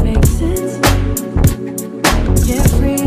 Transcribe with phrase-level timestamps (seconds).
[0.00, 0.80] makes sense.
[2.46, 3.01] Carefree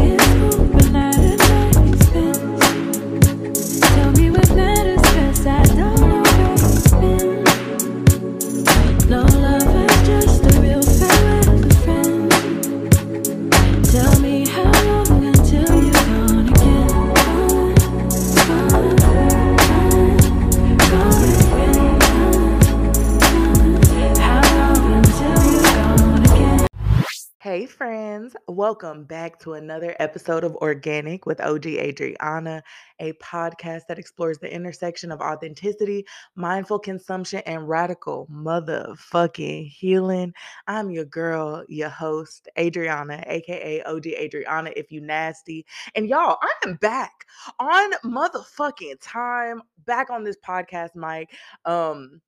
[28.76, 32.62] welcome back to another episode of Organic with OG Adriana,
[33.00, 40.34] a podcast that explores the intersection of authenticity, mindful consumption, and radical motherfucking healing.
[40.68, 45.66] I'm your girl, your host, Adriana, aka OG Adriana, if you nasty.
[45.96, 47.14] And y'all, I am back
[47.60, 51.32] on motherfucking time, back on this podcast mic.
[51.64, 52.20] Um,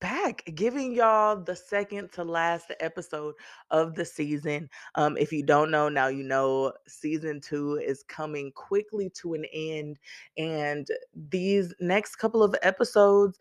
[0.00, 3.34] back giving y'all the second to last episode
[3.70, 4.68] of the season.
[4.94, 9.44] Um, if you don't know, now you know season two is coming quickly to an
[9.52, 9.98] end,
[10.36, 10.86] and
[11.30, 13.38] these next couple of episodes.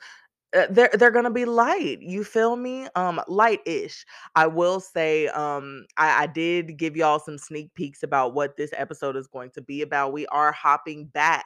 [0.55, 1.99] uh, They're they're gonna be light.
[2.01, 2.87] You feel me?
[2.95, 4.05] Um, light-ish.
[4.35, 8.71] I will say, um, I, I did give y'all some sneak peeks about what this
[8.77, 10.13] episode is going to be about.
[10.13, 11.45] We are hopping back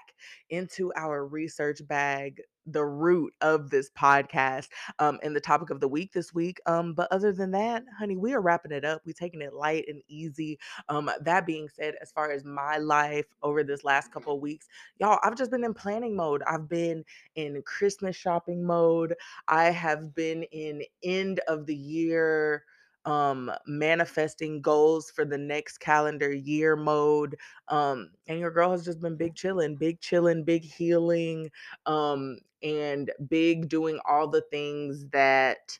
[0.49, 4.67] into our research bag, the root of this podcast
[4.99, 6.59] um, and the topic of the week this week.
[6.65, 9.01] Um, but other than that, honey, we are wrapping it up.
[9.05, 10.59] We're taking it light and easy.
[10.89, 14.67] Um, that being said, as far as my life over this last couple of weeks,
[14.99, 16.43] y'all, I've just been in planning mode.
[16.47, 17.03] I've been
[17.35, 19.15] in Christmas shopping mode.
[19.47, 22.63] I have been in end of the year
[23.05, 27.35] um manifesting goals for the next calendar year mode
[27.69, 31.49] um and your girl has just been big chilling big chilling big healing
[31.85, 35.79] um and big doing all the things that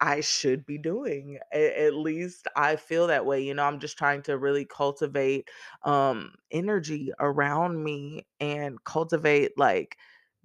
[0.00, 1.38] I should be doing.
[1.52, 3.42] A- at least I feel that way.
[3.42, 5.48] You know, I'm just trying to really cultivate
[5.82, 9.96] um energy around me and cultivate like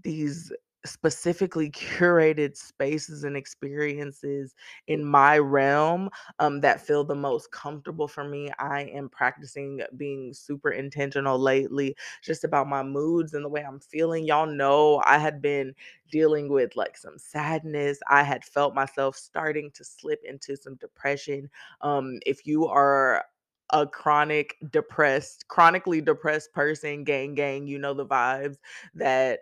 [0.03, 0.51] these
[0.85, 4.55] specifically curated spaces and experiences
[4.87, 8.49] in my realm um that feel the most comfortable for me.
[8.59, 13.79] I am practicing being super intentional lately just about my moods and the way I'm
[13.79, 14.25] feeling.
[14.25, 15.73] Y'all know I had been
[16.11, 17.99] dealing with like some sadness.
[18.09, 21.49] I had felt myself starting to slip into some depression.
[21.81, 23.25] Um, if you are
[23.71, 28.57] a chronic depressed, chronically depressed person, gang, gang, you know the vibes
[28.93, 29.39] that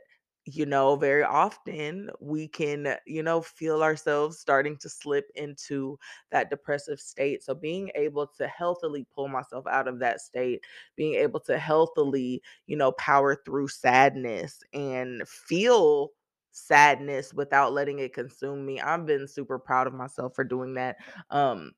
[0.51, 5.97] you know very often we can you know feel ourselves starting to slip into
[6.31, 10.63] that depressive state so being able to healthily pull myself out of that state
[10.95, 16.09] being able to healthily you know power through sadness and feel
[16.51, 18.79] sadness without letting it consume me.
[18.79, 20.97] I've been super proud of myself for doing that.
[21.29, 21.71] Um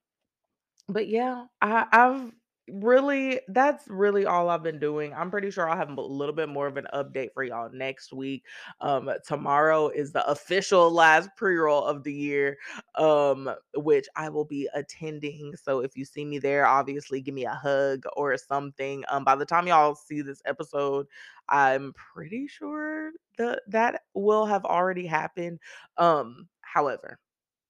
[0.90, 2.32] but yeah, I, I've
[2.70, 5.14] really that's really all I've been doing.
[5.14, 8.14] I'm pretty sure I'll have a little bit more of an update for y'all next
[8.14, 8.46] week.
[8.82, 12.58] Um, tomorrow is the official last pre-roll of the year,
[12.96, 15.56] um, which I will be attending.
[15.62, 19.04] So if you see me there, obviously give me a hug or something.
[19.10, 21.08] Um, by the time y'all see this episode,
[21.50, 25.60] I'm pretty sure that that will have already happened.
[25.98, 27.20] Um, however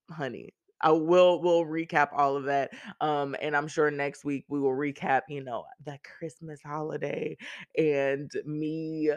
[0.10, 0.54] honey.
[0.84, 2.72] I will will recap all of that.
[3.02, 7.38] Um, and I'm sure next week we will recap, you know, the Christmas holiday
[7.78, 9.12] and me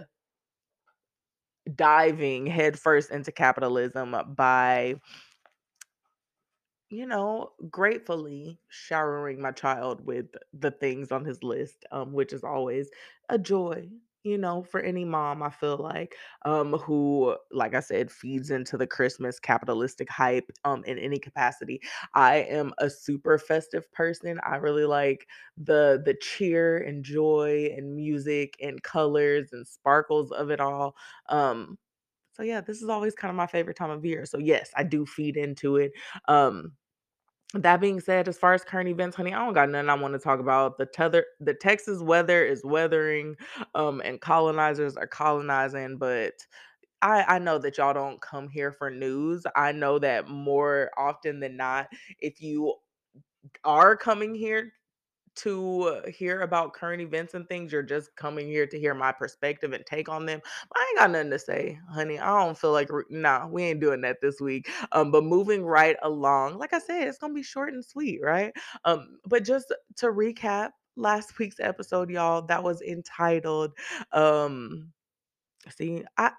[1.75, 4.97] diving headfirst into capitalism by
[6.89, 12.45] you know, gratefully showering my child with the things on his list, um, which is
[12.45, 12.91] always
[13.29, 13.89] a joy,
[14.27, 18.77] you know, for any mom, I feel like, um, who, like I said, feeds into
[18.77, 21.81] the Christmas capitalistic hype, um, in any capacity.
[22.15, 24.41] I am a super festive person.
[24.45, 25.27] I really like
[25.57, 30.97] the the cheer and joy and music and colors and sparkles of it all.
[31.29, 31.79] Um,
[32.33, 34.27] so yeah, this is always kind of my favorite time of year.
[34.27, 35.93] So yes, I do feed into it.
[36.29, 36.77] Um,
[37.55, 40.15] that being said, as far as current events, honey, I don't got nothing I want
[40.15, 40.79] to talk about.
[40.79, 43.37] The tether, the Texas weather is weathering,
[43.75, 45.97] um, and colonizers are colonizing.
[45.97, 46.35] But
[47.03, 49.45] I, I know that y'all don't come here for news.
[49.55, 51.89] I know that more often than not,
[52.19, 52.75] if you
[53.65, 54.73] are coming here
[55.37, 57.73] to hear about current events and things.
[57.73, 60.41] You're just coming here to hear my perspective and take on them.
[60.75, 62.19] I ain't got nothing to say, honey.
[62.19, 64.69] I don't feel like re- nah, we ain't doing that this week.
[64.93, 68.53] Um, but moving right along, like I said, it's gonna be short and sweet, right?
[68.85, 73.73] Um, but just to recap last week's episode, y'all, that was entitled
[74.13, 74.93] um
[75.71, 76.33] see, I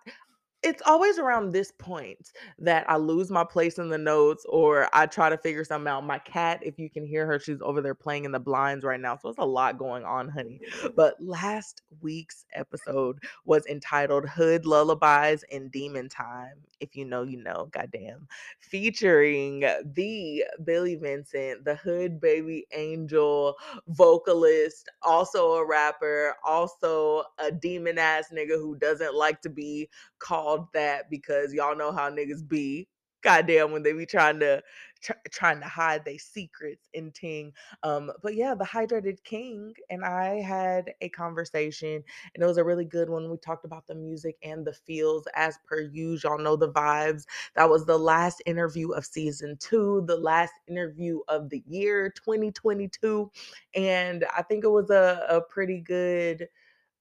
[0.67, 5.05] it's always around this point that I lose my place in the notes or I
[5.05, 6.03] try to figure something out.
[6.03, 8.99] My cat, if you can hear her, she's over there playing in the blinds right
[8.99, 9.17] now.
[9.17, 10.59] So it's a lot going on, honey.
[10.95, 16.55] But last week's episode was entitled Hood Lullabies and Demon Time.
[16.81, 18.27] If you know, you know, goddamn.
[18.59, 23.55] Featuring the Billy Vincent, the Hood Baby Angel
[23.87, 30.56] vocalist, also a rapper, also a demon ass nigga who doesn't like to be called
[30.73, 32.87] that because y'all know how niggas be.
[33.23, 34.61] Goddamn, when they be trying to
[35.01, 37.51] tr- trying to hide their secrets and ting.
[37.83, 42.63] Um, but yeah, the hydrated king and I had a conversation, and it was a
[42.63, 43.29] really good one.
[43.29, 46.31] We talked about the music and the feels as per usual.
[46.31, 47.25] Y'all know the vibes.
[47.55, 53.31] That was the last interview of season two, the last interview of the year 2022,
[53.75, 56.47] and I think it was a, a pretty good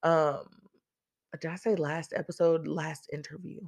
[0.03, 0.45] um
[1.39, 2.67] did I say last episode?
[2.67, 3.61] Last interview.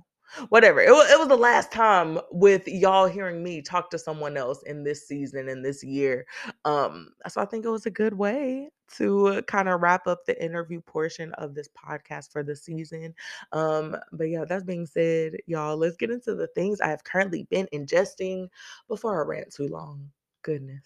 [0.50, 0.80] Whatever.
[0.80, 4.62] It was, it was the last time with y'all hearing me talk to someone else
[4.64, 6.26] in this season in this year.
[6.66, 10.44] Um, so I think it was a good way to kind of wrap up the
[10.44, 13.14] interview portion of this podcast for the season.
[13.54, 17.48] Um, but yeah, that being said, y'all, let's get into the things I have currently
[17.50, 18.50] been ingesting
[18.88, 20.12] before I rant too long.
[20.44, 20.84] Goodness.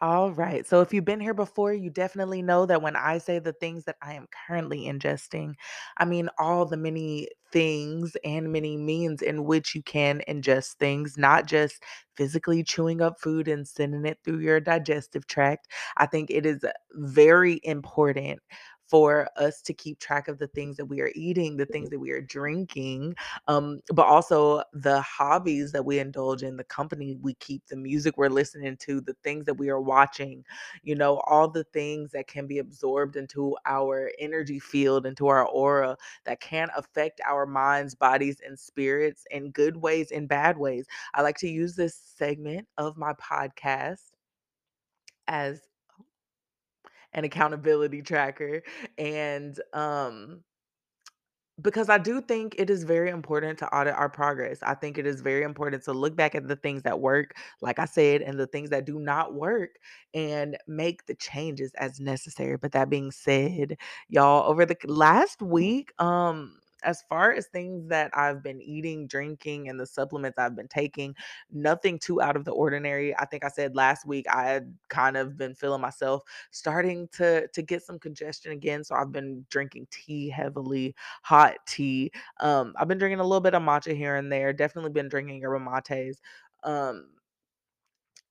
[0.00, 0.66] All right.
[0.66, 3.84] So if you've been here before, you definitely know that when I say the things
[3.84, 5.54] that I am currently ingesting,
[5.96, 11.16] I mean all the many things and many means in which you can ingest things,
[11.16, 11.82] not just
[12.16, 15.68] physically chewing up food and sending it through your digestive tract.
[15.96, 18.40] I think it is very important
[18.86, 21.98] for us to keep track of the things that we are eating, the things that
[21.98, 23.14] we are drinking,
[23.48, 28.16] um, but also the hobbies that we indulge in, the company we keep, the music
[28.16, 30.44] we're listening to, the things that we are watching,
[30.82, 35.46] you know, all the things that can be absorbed into our energy field, into our
[35.46, 40.86] aura that can affect our minds, bodies, and spirits in good ways and bad ways.
[41.14, 44.10] I like to use this segment of my podcast
[45.26, 45.60] as
[47.14, 48.62] an accountability tracker
[48.98, 50.42] and um
[51.62, 54.58] because I do think it is very important to audit our progress.
[54.62, 57.78] I think it is very important to look back at the things that work, like
[57.78, 59.70] I said, and the things that do not work
[60.14, 62.56] and make the changes as necessary.
[62.56, 63.76] But that being said,
[64.08, 69.68] y'all, over the last week, um, as far as things that I've been eating, drinking,
[69.68, 71.14] and the supplements I've been taking,
[71.50, 73.16] nothing too out of the ordinary.
[73.16, 77.48] I think I said last week I had kind of been feeling myself starting to
[77.48, 78.84] to get some congestion again.
[78.84, 82.12] So I've been drinking tea heavily hot tea.
[82.40, 84.52] Um, I've been drinking a little bit of matcha here and there.
[84.52, 86.20] Definitely been drinking yerba mates.
[86.62, 87.08] Um,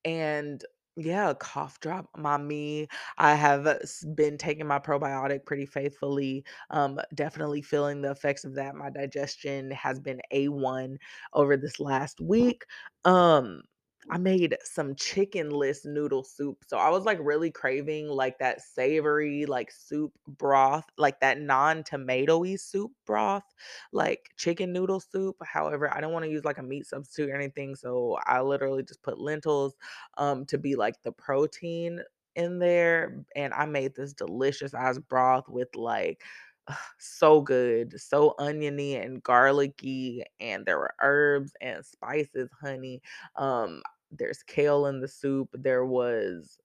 [0.05, 0.63] and
[0.95, 2.87] yeah, cough drop mommy.
[3.17, 6.45] I have s- been taking my probiotic pretty faithfully.
[6.69, 8.75] Um, definitely feeling the effects of that.
[8.75, 10.97] My digestion has been A1
[11.33, 12.65] over this last week.
[13.05, 13.63] Um,
[14.09, 16.63] I made some chickenless noodle soup.
[16.67, 22.59] So I was like really craving like that savory, like soup broth, like that non-tomatoey
[22.59, 23.43] soup broth,
[23.91, 25.37] like chicken noodle soup.
[25.43, 27.75] However, I don't want to use like a meat substitute or anything.
[27.75, 29.75] So I literally just put lentils
[30.17, 32.01] um to be like the protein
[32.35, 36.23] in there and I made this delicious ass broth with like
[36.99, 43.01] so good, so oniony and garlicky and there were herbs and spices, honey.
[43.35, 43.81] Um
[44.15, 45.49] there's kale in the soup.
[45.53, 46.59] There was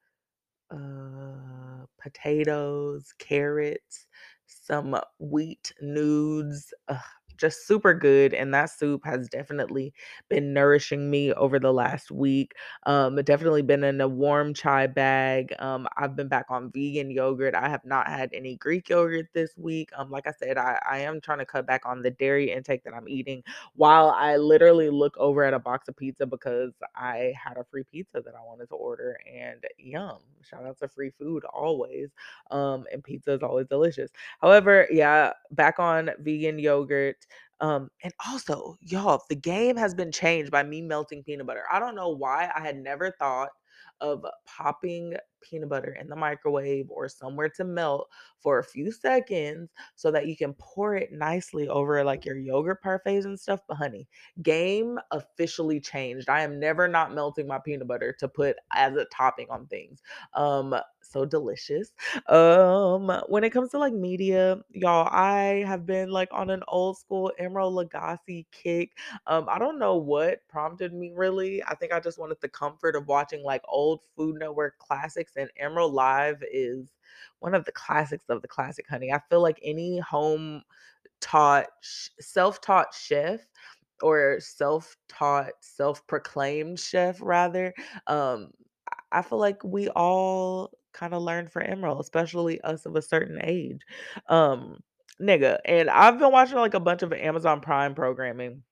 [0.71, 4.07] uh, potatoes, carrots,
[4.47, 6.75] some wheat nudes.
[6.89, 6.99] Ugh,
[7.39, 8.35] just super good.
[8.35, 9.95] And that soup has definitely
[10.29, 12.55] been nourishing me over the last week.
[12.85, 15.55] Um, definitely been in a warm chai bag.
[15.59, 17.55] Um, I've been back on vegan yogurt.
[17.55, 19.91] I have not had any Greek yogurt this week.
[19.97, 22.85] Um, like I said, I, I am trying to cut back on the dairy intake
[22.85, 23.43] that I'm eating
[23.75, 27.85] while I literally look over at a box of pizza because I had a free
[27.91, 30.19] pizza that I wanted to order and yum.
[30.43, 32.11] Shout out to free food always.
[32.51, 34.11] Um, and pizza is always delicious.
[34.41, 37.27] However, yeah, back on vegan yogurt.
[37.61, 41.65] Um, and also, y'all, the game has been changed by me melting peanut butter.
[41.71, 43.51] I don't know why I had never thought
[44.01, 49.71] of popping peanut butter in the microwave or somewhere to melt for a few seconds
[49.97, 53.61] so that you can pour it nicely over like your yogurt parfaits and stuff.
[53.69, 54.09] But honey,
[54.43, 56.29] game officially changed.
[56.29, 60.03] I am never not melting my peanut butter to put as a topping on things.
[60.35, 60.75] Um,
[61.11, 61.93] so delicious.
[62.29, 66.99] Um, when it comes to like media, y'all, I have been like on an old
[66.99, 68.93] school Emeril Lagasse kick.
[69.27, 71.63] Um, I don't know what prompted me really.
[71.65, 75.51] I think I just wanted the comfort of watching like old Food Network classics, and
[75.63, 76.89] Emeril Live is
[77.41, 79.13] one of the classics of the classic, honey.
[79.13, 80.63] I feel like any home
[81.21, 81.67] taught,
[82.21, 83.41] self taught chef
[84.03, 87.75] or self taught, self proclaimed chef, rather.
[88.07, 88.53] Um,
[89.13, 93.39] I feel like we all kind of learn for Emeril, especially us of a certain
[93.43, 93.83] age.
[94.29, 94.81] Um,
[95.21, 98.63] nigga, and I've been watching like a bunch of Amazon Prime programming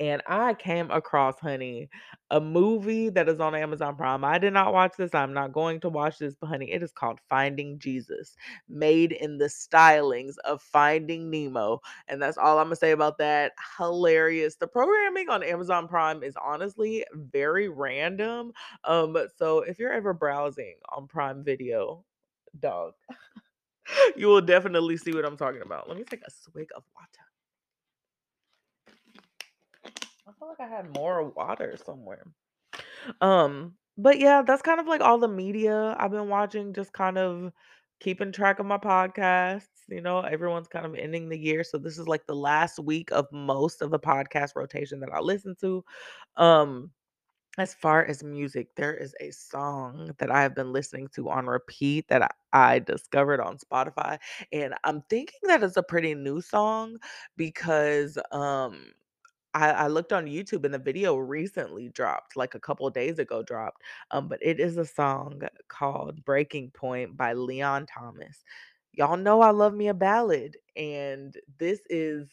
[0.00, 1.88] and I came across, honey,
[2.30, 4.24] a movie that is on Amazon Prime.
[4.24, 5.14] I did not watch this.
[5.14, 8.36] I'm not going to watch this, but honey, it is called Finding Jesus,
[8.68, 11.80] made in the stylings of Finding Nemo.
[12.08, 13.52] And that's all I'm gonna say about that.
[13.78, 14.56] Hilarious.
[14.56, 18.52] The programming on Amazon Prime is honestly very random.
[18.84, 22.04] Um, so if you're ever browsing on Prime Video,
[22.60, 22.94] dog,
[24.16, 25.88] you will definitely see what I'm talking about.
[25.88, 27.26] Let me take a swig of water.
[30.25, 32.24] I feel like I had more water somewhere.
[33.20, 37.18] Um, but yeah, that's kind of like all the media I've been watching, just kind
[37.18, 37.52] of
[38.00, 39.68] keeping track of my podcasts.
[39.88, 41.64] You know, everyone's kind of ending the year.
[41.64, 45.20] So this is like the last week of most of the podcast rotation that I
[45.20, 45.84] listen to.
[46.36, 46.90] Um,
[47.58, 51.46] as far as music, there is a song that I have been listening to on
[51.46, 52.28] repeat that I,
[52.74, 54.18] I discovered on Spotify.
[54.52, 56.98] And I'm thinking that it's a pretty new song
[57.36, 58.92] because um
[59.56, 63.42] I, I looked on YouTube and the video recently dropped, like a couple days ago
[63.42, 63.82] dropped.
[64.10, 68.44] Um, but it is a song called Breaking Point by Leon Thomas.
[68.92, 72.28] Y'all know I love me a ballad, and this is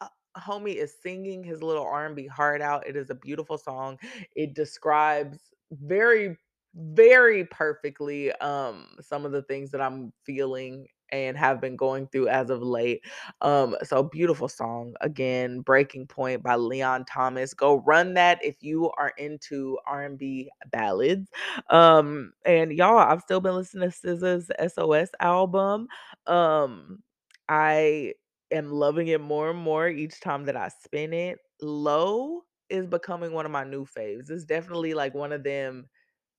[0.00, 2.86] uh, homie is singing his little R&B heart out.
[2.86, 3.98] It is a beautiful song.
[4.34, 5.38] It describes
[5.70, 6.36] very
[6.78, 12.28] very perfectly um some of the things that I'm feeling and have been going through
[12.28, 13.02] as of late.
[13.40, 17.54] Um, so beautiful song again, "Breaking Point" by Leon Thomas.
[17.54, 21.28] Go run that if you are into R&B ballads.
[21.70, 25.88] Um, and y'all, I've still been listening to SZA's SOS album.
[26.26, 27.02] Um,
[27.48, 28.14] I
[28.50, 31.38] am loving it more and more each time that I spin it.
[31.60, 34.30] Low is becoming one of my new faves.
[34.30, 35.88] It's definitely like one of them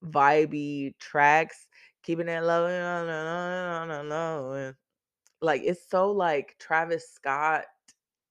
[0.04, 1.68] vibey tracks.
[2.08, 2.64] Keeping it low,
[5.42, 7.66] like it's so like Travis Scott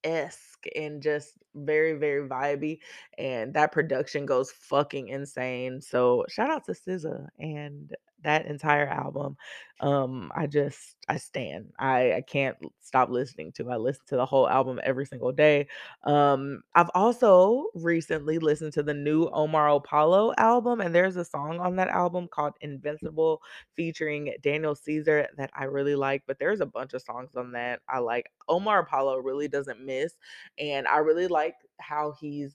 [0.03, 2.79] esque and just very very vibey,
[3.19, 5.83] and that production goes fucking insane.
[5.83, 7.95] So shout out to SZA and
[8.27, 9.37] that entire album.
[9.81, 11.73] Um, I just I stand.
[11.79, 13.71] I I can't stop listening to.
[13.71, 15.69] I listen to the whole album every single day.
[16.05, 21.61] Um, I've also recently listened to the new Omar Apollo album, and there's a song
[21.61, 23.43] on that album called Invincible
[23.75, 27.81] featuring Daniel Caesar that I really like, but there's a bunch of songs on that
[27.89, 28.27] I like.
[28.49, 30.15] Omar Apollo really doesn't miss,
[30.59, 32.55] and I really like how he's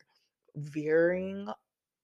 [0.56, 1.48] veering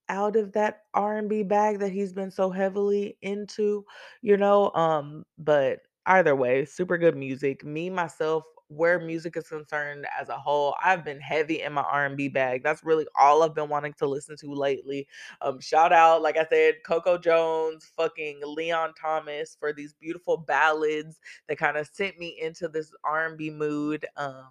[0.10, 3.86] out of that R&B bag that he's been so heavily into,
[4.22, 7.64] you know, um, but either way, super good music.
[7.66, 12.28] Me myself, where music is concerned as a whole, I've been heavy in my R&B
[12.30, 12.64] bag.
[12.64, 15.08] That's really all I've been wanting to listen to lately.
[15.42, 21.20] Um, shout out, like I said, Coco Jones, fucking Leon Thomas for these beautiful ballads
[21.48, 24.06] that kind of sent me into this R&B mood.
[24.18, 24.50] Um,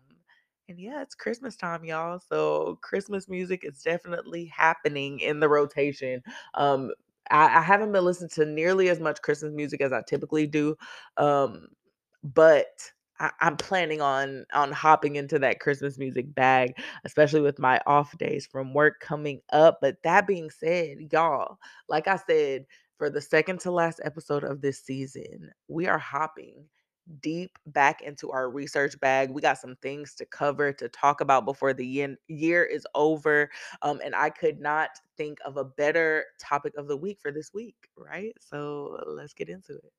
[0.69, 2.19] and yeah, it's Christmas time, y'all.
[2.19, 6.23] So Christmas music is definitely happening in the rotation.
[6.55, 6.91] Um,
[7.31, 10.77] I, I haven't been listening to nearly as much Christmas music as I typically do.
[11.19, 11.69] Um,
[12.25, 12.67] but
[13.21, 18.17] I, I'm planning on on hopping into that Christmas music bag, especially with my off
[18.19, 19.79] days from work coming up.
[19.81, 21.59] But that being said, y'all,
[21.89, 22.67] like I said,
[22.99, 26.65] for the second to last episode of this season, we are hopping
[27.21, 29.31] deep back into our research bag.
[29.31, 33.51] We got some things to cover to talk about before the yen- year is over.
[33.83, 37.53] Um, and I could not think of a better topic of the week for this
[37.55, 38.33] week, right?
[38.41, 39.93] So let's get into it.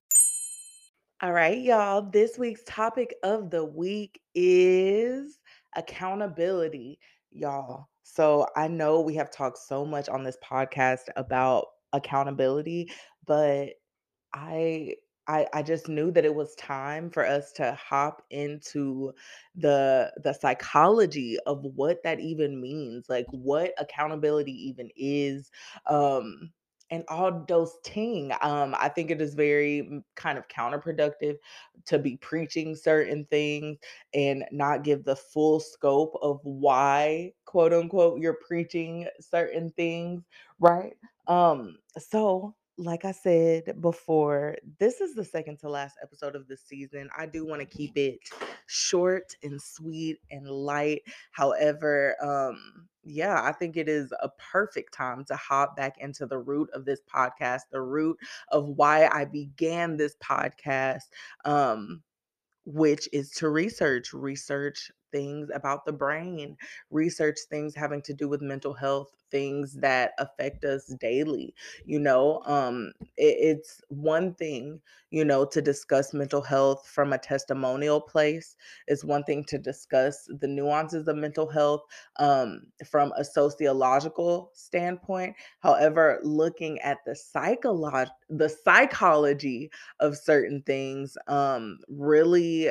[1.21, 2.03] All right, y'all.
[2.03, 5.39] This week's topic of the week is
[5.75, 6.99] accountability,
[7.31, 7.87] y'all.
[8.03, 12.91] So I know we have talked so much on this podcast about accountability,
[13.25, 13.69] but
[14.33, 14.95] I
[15.27, 19.13] I I just knew that it was time for us to hop into
[19.55, 25.51] the the psychology of what that even means, like what accountability even is.
[25.87, 26.51] Um
[26.89, 28.31] and all those ting.
[28.41, 31.35] Um, I think it is very mm, kind of counterproductive
[31.85, 33.77] to be preaching certain things
[34.13, 40.23] and not give the full scope of why, quote unquote, you're preaching certain things,
[40.59, 40.93] right?
[41.27, 46.57] Um, so like I said before, this is the second to last episode of the
[46.57, 47.09] season.
[47.17, 48.19] I do want to keep it
[48.67, 51.01] short and sweet and light.
[51.31, 56.37] However, um, yeah, I think it is a perfect time to hop back into the
[56.37, 58.17] root of this podcast, the root
[58.51, 61.05] of why I began this podcast.
[61.45, 62.03] Um,
[62.69, 66.57] which is to research, research things about the brain,
[66.91, 71.53] research things having to do with mental health, things that affect us daily.
[71.85, 74.79] You know, um, it, it's one thing,
[75.11, 78.55] you know, to discuss mental health from a testimonial place.
[78.87, 81.81] It's one thing to discuss the nuances of mental health
[82.17, 85.35] um, from a sociological standpoint.
[85.59, 92.69] However, looking at the psycholo- the psychology of certain things um, really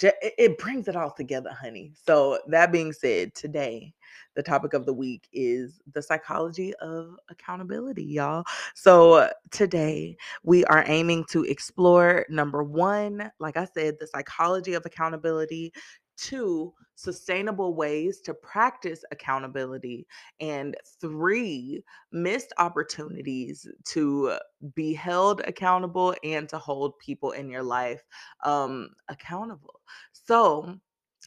[0.00, 1.92] it brings it all together, honey.
[2.06, 3.94] So that being said, today
[4.34, 8.44] the topic of the week is the psychology of accountability, y'all.
[8.74, 14.86] So today we are aiming to explore number one, like I said, the psychology of
[14.86, 15.72] accountability.
[16.16, 20.06] Two, sustainable ways to practice accountability.
[20.40, 24.36] And three, missed opportunities to
[24.74, 28.02] be held accountable and to hold people in your life
[28.44, 29.80] um, accountable.
[30.12, 30.78] So,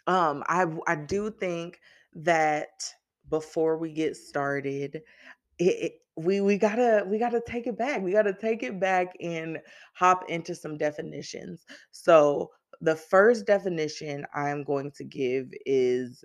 [0.07, 1.79] um, I I do think
[2.13, 2.69] that
[3.29, 5.01] before we get started,
[5.59, 8.01] it, it we we gotta we gotta take it back.
[8.01, 9.59] We gotta take it back and
[9.93, 11.65] hop into some definitions.
[11.91, 12.51] So
[12.81, 16.23] the first definition I'm going to give is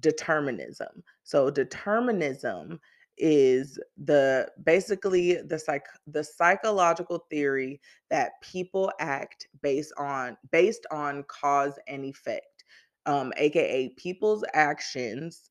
[0.00, 1.02] determinism.
[1.22, 2.80] So determinism
[3.18, 7.80] is the basically the psych the psychological theory
[8.10, 12.64] that people act based on based on cause and effect
[13.06, 15.50] um aka people's actions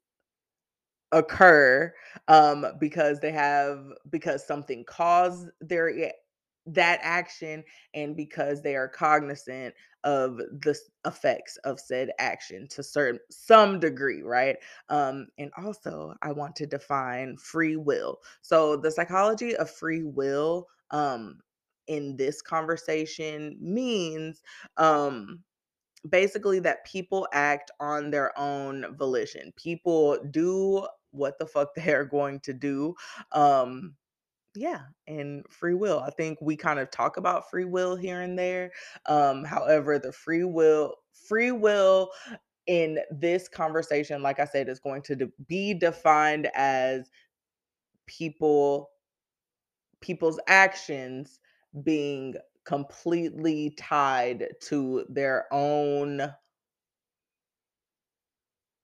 [1.12, 1.93] occur
[2.29, 5.89] um because they have because something caused their
[6.65, 7.63] that action
[7.94, 14.22] and because they are cognizant of the effects of said action to certain some degree
[14.22, 14.58] right
[14.89, 20.68] um and also i want to define free will so the psychology of free will
[20.91, 21.39] um
[21.88, 24.41] in this conversation means
[24.77, 25.39] um
[26.10, 29.53] basically that people act on their own volition.
[29.56, 32.96] People do what the fuck they're going to do.
[33.32, 33.96] Um
[34.55, 36.00] yeah, and free will.
[36.00, 38.72] I think we kind of talk about free will here and there.
[39.05, 40.96] Um however, the free will
[41.27, 42.11] free will
[42.68, 47.09] in this conversation like I said is going to de- be defined as
[48.07, 48.90] people
[50.01, 51.40] people's actions
[51.83, 52.35] being
[52.66, 56.33] completely tied to their own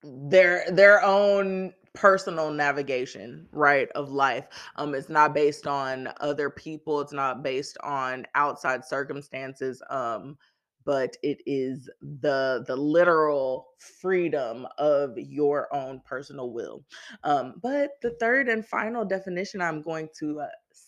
[0.03, 4.47] their their own personal navigation right of life.
[4.77, 10.37] Um it's not based on other people it's not based on outside circumstances um
[10.85, 16.85] but it is the the literal freedom of your own personal will.
[17.23, 20.47] Um but the third and final definition i'm going to uh,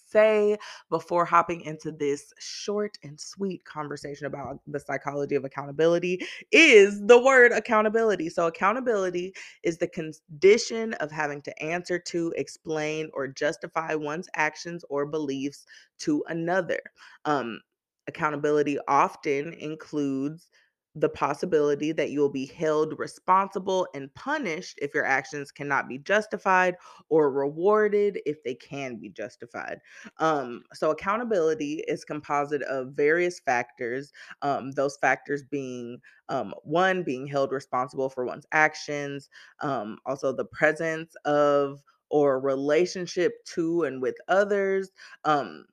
[0.09, 0.57] say
[0.89, 7.21] before hopping into this short and sweet conversation about the psychology of accountability is the
[7.21, 8.29] word accountability.
[8.29, 14.83] So, accountability is the condition of having to answer to, explain, or justify one's actions
[14.89, 15.65] or beliefs
[15.99, 16.79] to another.
[17.25, 17.61] Um,
[18.07, 20.49] accountability often includes
[20.95, 25.99] the possibility that you will be held responsible and punished if your actions cannot be
[25.99, 26.75] justified
[27.09, 29.79] or rewarded if they can be justified.
[30.17, 35.99] Um, so, accountability is composite of various factors, um, those factors being
[36.29, 39.29] um, one being held responsible for one's actions
[39.61, 44.91] um, also the presence of or relationship to and with others
[45.25, 45.65] um,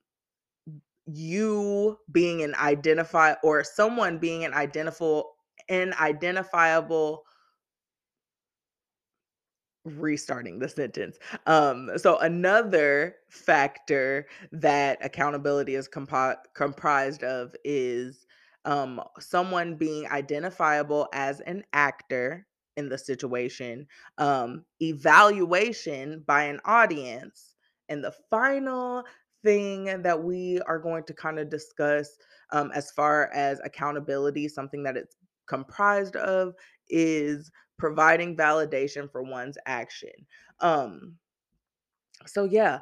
[1.07, 5.33] you being an identify or someone being an identifiable
[5.69, 7.25] an identifiable
[9.85, 11.19] restarting the sentence.
[11.47, 18.27] Um, so another factor that accountability is compo- comprised of is
[18.65, 23.87] um, someone being identifiable as an actor in the situation,
[24.19, 27.55] um, evaluation by an audience,
[27.89, 29.05] and the final
[29.47, 32.19] thing that we are going to kind of discuss
[32.51, 35.15] um, as far as accountability, something that it's
[35.47, 36.55] comprised of
[36.89, 40.11] is providing validation for one's action.
[40.61, 41.15] Um,
[42.27, 42.81] so yeah,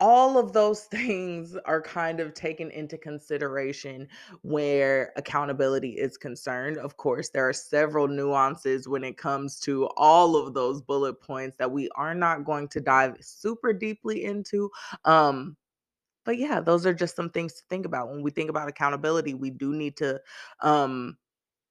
[0.00, 4.08] all of those things are kind of taken into consideration
[4.42, 6.78] where accountability is concerned.
[6.78, 11.56] Of course, there are several nuances when it comes to all of those bullet points
[11.58, 14.70] that we are not going to dive super deeply into.
[15.04, 15.56] Um,
[16.26, 18.10] but yeah, those are just some things to think about.
[18.10, 20.20] When we think about accountability, we do need to
[20.60, 21.16] um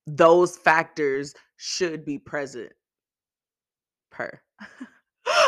[0.07, 2.71] those factors should be present
[4.09, 4.41] per.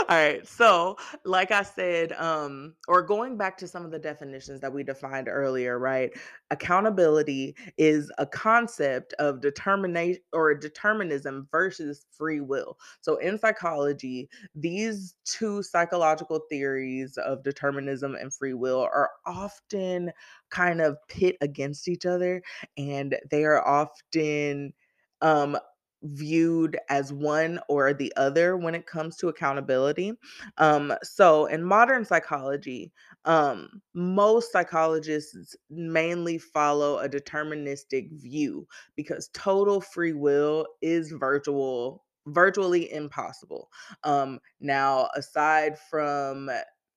[0.10, 0.48] right.
[0.48, 4.84] So, like I said, um, or going back to some of the definitions that we
[4.84, 6.12] defined earlier, right?
[6.52, 12.78] Accountability is a concept of determination or determinism versus free will.
[13.02, 20.12] So, in psychology, these two psychological theories of determinism and free will are often
[20.50, 22.42] kind of pit against each other,
[22.78, 24.74] and they are often
[25.22, 25.58] um
[26.04, 30.14] viewed as one or the other when it comes to accountability.
[30.58, 32.92] Um, so in modern psychology,
[33.26, 42.92] um, most psychologists mainly follow a deterministic view because total free will is virtual virtually
[42.92, 43.70] impossible.
[44.04, 46.50] Um, now aside from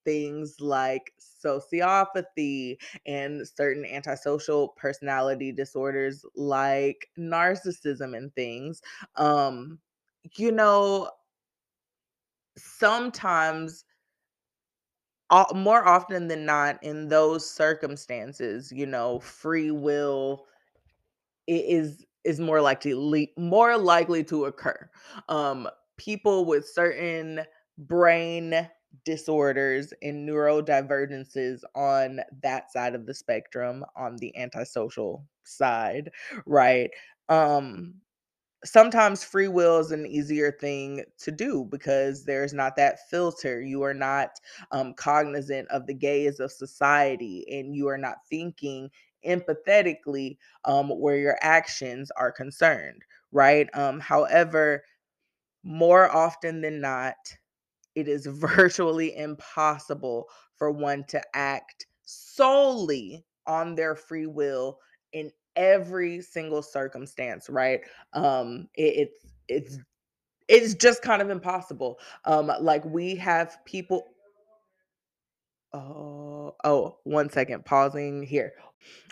[0.05, 8.83] things like sociopathy and certain antisocial personality disorders like narcissism and things
[9.17, 9.79] um
[10.37, 11.11] you know
[12.57, 13.85] sometimes
[15.55, 20.47] more often than not in those circumstances you know free will
[21.47, 24.91] is is more likely more likely to occur
[25.29, 27.41] um people with certain
[27.79, 28.69] brain
[29.05, 36.11] disorders and neurodivergences on that side of the spectrum on the antisocial side
[36.47, 36.91] right
[37.29, 37.95] um
[38.65, 43.63] sometimes free will is an easier thing to do because there's not that filter.
[43.63, 44.31] You are not
[44.71, 48.91] um, cognizant of the gaze of society and you are not thinking
[49.27, 53.69] empathetically um, where your actions are concerned, right?
[53.75, 54.83] Um, however,
[55.63, 57.17] more often than not,
[58.01, 64.79] it is virtually impossible for one to act solely on their free will
[65.13, 67.81] in every single circumstance right?
[68.13, 69.79] Um it, it's it's
[70.49, 71.99] it's just kind of impossible.
[72.25, 74.09] Um like we have people
[75.73, 78.53] oh oh one second pausing here.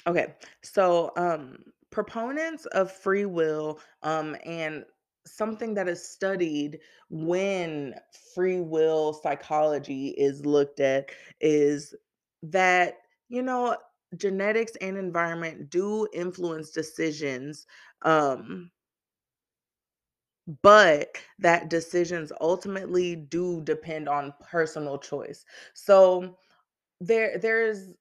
[0.06, 1.58] Okay, so um,
[1.90, 4.84] proponents of free will um, and
[5.32, 7.94] something that is studied when
[8.34, 11.10] free will psychology is looked at
[11.40, 11.94] is
[12.42, 13.76] that, you know,
[14.16, 17.66] genetics and environment do influence decisions,
[18.02, 18.70] um,
[20.62, 25.44] but that decisions ultimately do depend on personal choice.
[25.74, 26.36] So
[27.00, 27.92] there there's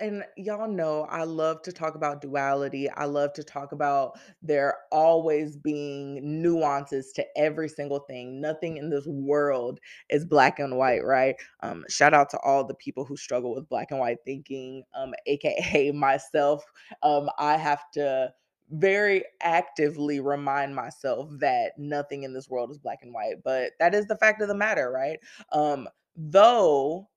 [0.00, 2.88] and y'all know I love to talk about duality.
[2.90, 8.40] I love to talk about there always being nuances to every single thing.
[8.40, 9.80] Nothing in this world
[10.10, 11.34] is black and white, right?
[11.62, 15.14] Um, shout out to all the people who struggle with black and white thinking, um,
[15.26, 16.64] aka myself.
[17.02, 18.32] Um, I have to
[18.70, 23.94] very actively remind myself that nothing in this world is black and white, but that
[23.94, 25.18] is the fact of the matter, right?
[25.52, 27.08] Um, though,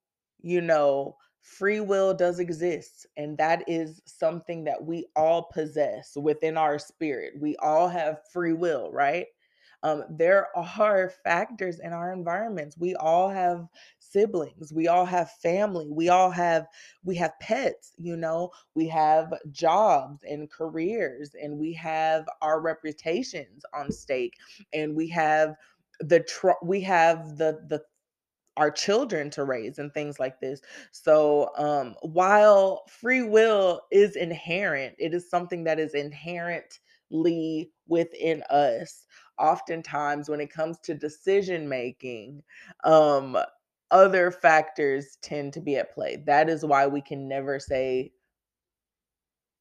[0.42, 1.18] you know,
[1.50, 7.34] free will does exist and that is something that we all possess within our spirit.
[7.40, 9.28] We all have free will right?
[9.84, 12.78] Um, there are factors in our environments.
[12.78, 13.68] We all have
[14.00, 14.74] siblings.
[14.74, 15.88] We all have family.
[15.92, 16.68] We all have
[17.06, 18.52] we have pets you know?
[18.76, 24.36] We have jobs and careers and we have our reputations on stake
[24.74, 25.56] and we have
[26.02, 27.82] the tr- we have the the
[28.60, 30.62] our children to raise and things like this.
[30.92, 39.06] So, um, while free will is inherent, it is something that is inherently within us.
[39.40, 42.44] Oftentimes, when it comes to decision making,
[42.84, 43.38] um,
[43.92, 46.22] other factors tend to be at play.
[46.28, 48.12] That is why we can never say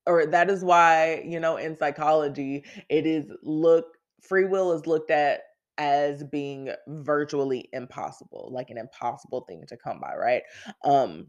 [0.06, 5.11] or that is why, you know, in psychology, it is look free will is looked
[5.11, 5.42] at
[5.79, 10.43] as being virtually impossible, like an impossible thing to come by, right?
[10.85, 11.29] Um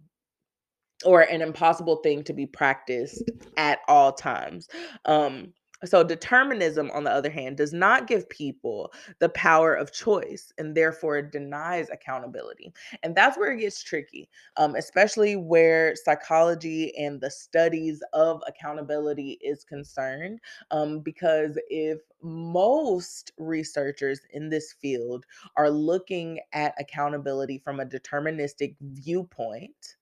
[1.06, 3.24] or an impossible thing to be practiced
[3.58, 4.68] at all times.
[5.06, 5.54] Um,
[5.86, 10.76] so, determinism, on the other hand, does not give people the power of choice and
[10.76, 12.74] therefore denies accountability.
[13.04, 19.40] And that's where it gets tricky, um, especially where psychology and the studies of accountability
[19.42, 20.40] is concerned.
[20.72, 28.76] Um, because if most researchers in this field are looking at accountability from a deterministic
[28.82, 29.96] viewpoint,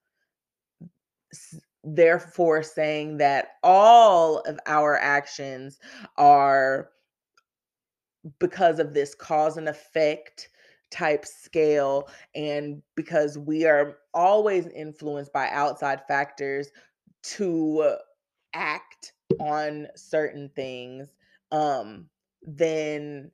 [1.83, 5.79] therefore saying that all of our actions
[6.17, 6.89] are
[8.39, 10.49] because of this cause and effect
[10.91, 16.69] type scale and because we are always influenced by outside factors
[17.23, 17.95] to
[18.53, 21.13] act on certain things
[21.51, 22.05] um
[22.41, 23.29] then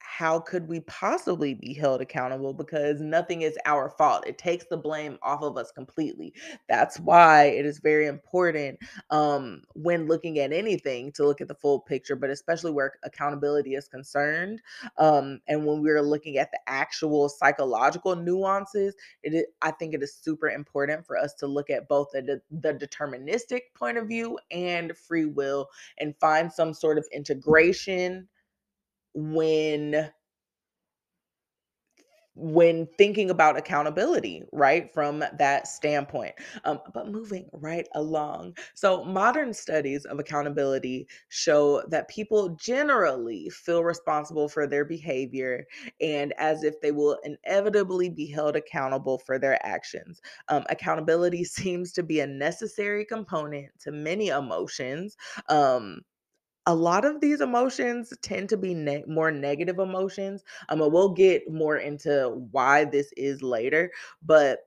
[0.00, 2.52] how could we possibly be held accountable?
[2.52, 4.26] Because nothing is our fault.
[4.26, 6.34] It takes the blame off of us completely.
[6.68, 8.78] That's why it is very important
[9.10, 13.74] um, when looking at anything to look at the full picture but especially where accountability
[13.74, 14.60] is concerned
[14.98, 20.02] um, and when we're looking at the actual psychological nuances it is, i think it
[20.02, 24.38] is super important for us to look at both the, the deterministic point of view
[24.50, 28.26] and free will and find some sort of integration
[29.14, 30.10] when
[32.36, 36.32] when thinking about accountability, right, from that standpoint.
[36.64, 38.56] Um, but moving right along.
[38.74, 45.66] So, modern studies of accountability show that people generally feel responsible for their behavior
[46.00, 50.20] and as if they will inevitably be held accountable for their actions.
[50.48, 55.16] Um, accountability seems to be a necessary component to many emotions.
[55.48, 56.00] Um,
[56.70, 60.44] a lot of these emotions tend to be ne- more negative emotions.
[60.68, 63.90] Um, we'll get more into why this is later,
[64.22, 64.60] but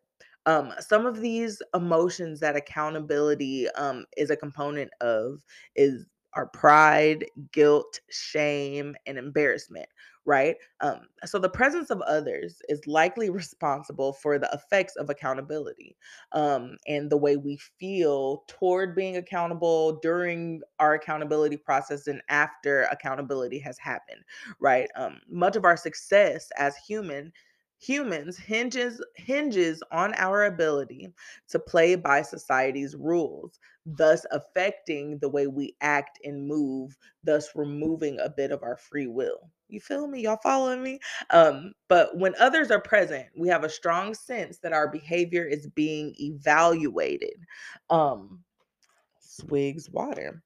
[0.46, 5.40] um, some of these emotions that accountability um, is a component of
[5.76, 9.88] is our pride, guilt, shame, and embarrassment,
[10.26, 10.56] right?
[10.82, 15.98] Um, so the presence of others is likely responsible for the effects of accountability
[16.32, 22.84] um, and the way we feel toward being accountable during our accountability process and after
[22.84, 24.22] accountability has happened,
[24.60, 24.90] right?
[24.96, 27.32] Um, much of our success as human
[27.84, 31.10] humans hinges hinges on our ability
[31.50, 38.18] to play by society's rules thus affecting the way we act and move thus removing
[38.20, 39.50] a bit of our free will.
[39.68, 40.22] You feel me?
[40.22, 41.00] Y'all following me?
[41.30, 45.68] Um but when others are present we have a strong sense that our behavior is
[45.68, 47.36] being evaluated
[47.90, 48.40] um
[49.20, 50.42] swigs water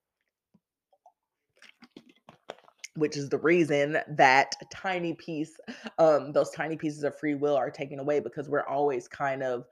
[2.98, 5.58] which is the reason that tiny piece
[6.00, 9.66] um those tiny pieces of free will are taken away because we're always kind of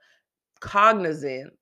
[0.60, 1.52] cognizant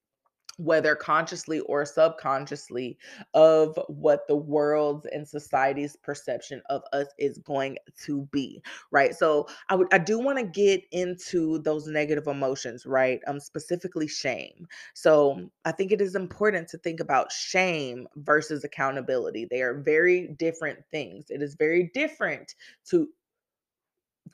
[0.58, 2.98] whether consciously or subconsciously,
[3.34, 9.14] of what the world's and society's perception of us is going to be, right?
[9.14, 13.20] So I would I do want to get into those negative emotions, right?
[13.26, 14.66] Um, specifically shame.
[14.94, 19.46] So I think it is important to think about shame versus accountability.
[19.50, 21.26] They are very different things.
[21.30, 22.54] It is very different
[22.90, 23.08] to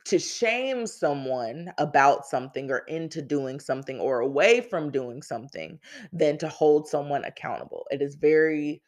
[0.07, 5.79] to shame someone about something or into doing something or away from doing something
[6.13, 7.87] than to hold someone accountable.
[7.91, 8.83] It is very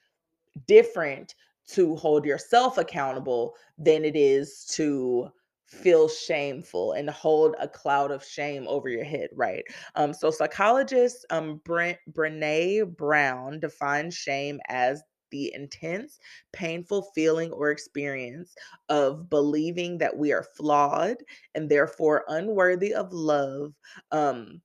[0.67, 1.35] different
[1.69, 5.29] to hold yourself accountable than it is to
[5.67, 9.65] feel shameful and hold a cloud of shame over your head, right?
[9.95, 16.21] Um, so psychologist um Brent Brene Brown defines shame as the intense,
[16.53, 18.55] painful feeling or experience
[18.91, 21.17] of believing that we are flawed
[21.57, 23.75] and therefore unworthy of love,
[24.13, 24.63] um,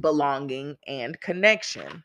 [0.00, 2.02] belonging, and connection.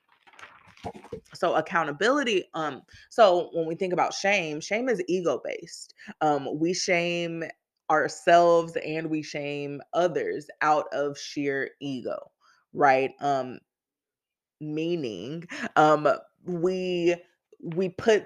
[1.33, 6.73] So accountability um so when we think about shame shame is ego based um we
[6.73, 7.43] shame
[7.89, 12.31] ourselves and we shame others out of sheer ego
[12.73, 13.11] right?
[13.19, 13.59] Um
[14.61, 16.07] meaning um
[16.45, 17.15] we
[17.63, 18.25] we put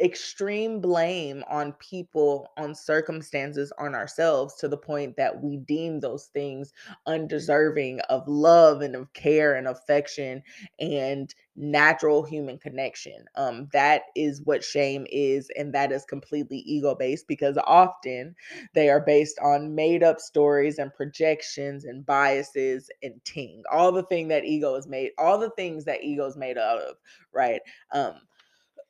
[0.00, 6.26] extreme blame on people, on circumstances, on ourselves to the point that we deem those
[6.26, 6.72] things
[7.06, 10.42] undeserving of love and of care and affection
[10.80, 13.24] and natural human connection.
[13.36, 18.34] Um, that is what shame is, and that is completely ego based because often
[18.74, 24.02] they are based on made up stories and projections and biases and ting, all the
[24.04, 26.96] thing that ego is made, all the things that ego is made out of,
[27.32, 27.60] right?
[27.92, 28.14] Um,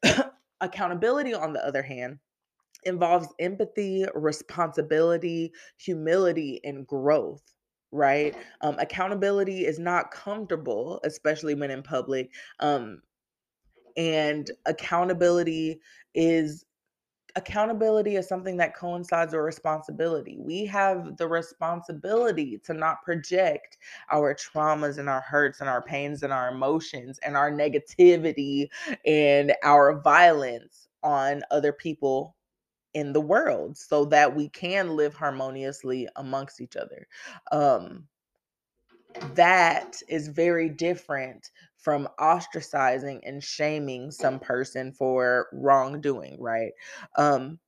[0.60, 2.18] Accountability, on the other hand,
[2.84, 7.42] involves empathy, responsibility, humility, and growth.
[7.92, 8.34] Right?
[8.60, 12.30] Um, accountability is not comfortable, especially when in public.
[12.58, 13.02] Um,
[13.96, 15.80] and accountability
[16.14, 16.64] is
[17.36, 20.36] accountability is something that coincides with responsibility.
[20.38, 23.78] We have the responsibility to not project
[24.10, 28.68] our traumas and our hurts and our pains and our emotions and our negativity
[29.04, 32.36] and our violence on other people
[32.94, 37.06] in the world so that we can live harmoniously amongst each other.
[37.50, 38.06] Um,
[39.34, 46.72] that is very different from ostracizing and shaming some person for wrongdoing, right?
[47.16, 47.58] Um,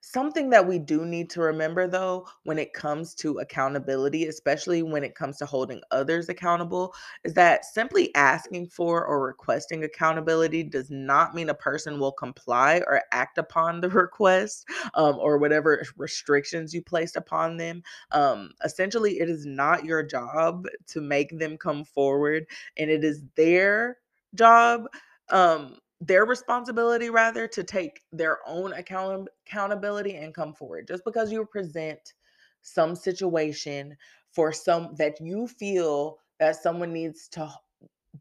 [0.00, 5.02] Something that we do need to remember though, when it comes to accountability, especially when
[5.02, 10.88] it comes to holding others accountable, is that simply asking for or requesting accountability does
[10.88, 16.72] not mean a person will comply or act upon the request um, or whatever restrictions
[16.72, 17.82] you placed upon them.
[18.12, 23.22] Um, essentially, it is not your job to make them come forward, and it is
[23.34, 23.98] their
[24.34, 24.86] job.
[25.30, 30.86] Um, their responsibility rather to take their own account- accountability and come forward.
[30.86, 32.14] Just because you present
[32.62, 33.96] some situation
[34.30, 37.50] for some that you feel that someone needs to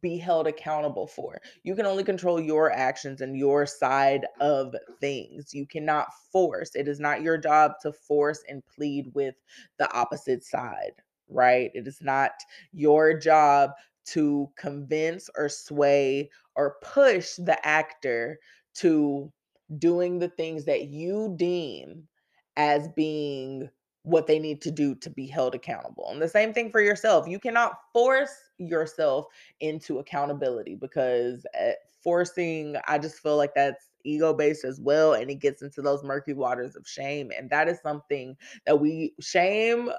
[0.02, 1.40] be held accountable for.
[1.64, 5.54] You can only control your actions and your side of things.
[5.54, 6.76] You cannot force.
[6.76, 9.36] It is not your job to force and plead with
[9.78, 10.94] the opposite side
[11.30, 11.72] right?
[11.74, 12.32] It is not
[12.74, 13.72] your job
[14.08, 18.40] to convince or sway or push the actor
[18.76, 19.32] to
[19.78, 22.08] doing the things that you deem
[22.56, 23.70] as being
[24.04, 26.08] what they need to do to be held accountable.
[26.10, 27.28] And the same thing for yourself.
[27.28, 29.26] You cannot force yourself
[29.60, 35.14] into accountability because uh, forcing, I just feel like that's ego based as well.
[35.14, 37.32] And it gets into those murky waters of shame.
[37.38, 39.90] And that is something that we shame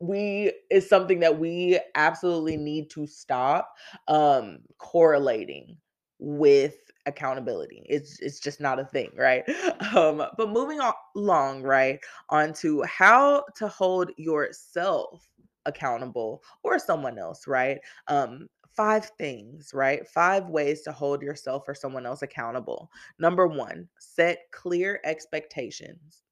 [0.00, 3.74] we is something that we absolutely need to stop
[4.08, 5.76] um correlating
[6.18, 7.84] with accountability.
[7.88, 9.44] It's it's just not a thing right?
[9.94, 11.98] Um but moving on along right
[12.30, 15.26] onto how to hold yourself
[15.66, 17.78] accountable or someone else right?
[18.08, 20.08] Um five things right?
[20.08, 22.90] Five ways to hold yourself or someone else accountable.
[23.18, 26.22] Number one set clear expectations.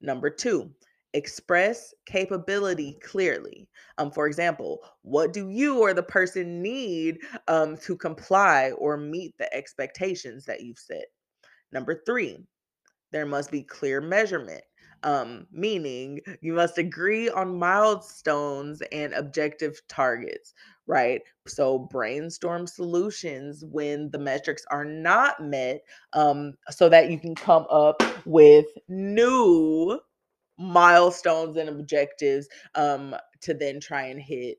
[0.00, 0.70] Number two,
[1.14, 3.68] express capability clearly.
[3.98, 7.18] Um, for example, what do you or the person need
[7.48, 11.06] um, to comply or meet the expectations that you've set?
[11.72, 12.38] Number three,
[13.12, 14.62] there must be clear measurement.
[15.02, 20.52] Um, meaning you must agree on milestones and objective targets,
[20.86, 21.22] right?
[21.46, 25.80] So brainstorm solutions when the metrics are not met,
[26.12, 29.98] um, so that you can come up with new
[30.60, 34.58] milestones and objectives um to then try and hit